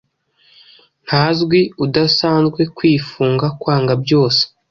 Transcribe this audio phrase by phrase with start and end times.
[1.05, 2.61] Ntazwi, udasanzwe!
[2.77, 4.41] Kwifunga, kwanga byose: